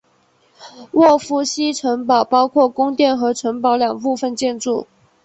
[0.93, 4.87] 沃夫西城堡包括宫殿和城堡两部分建筑。